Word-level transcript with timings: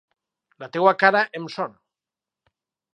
La 0.63 0.69
teua 0.77 0.95
cara 1.03 1.23
em 1.41 1.47
sona! 1.59 2.57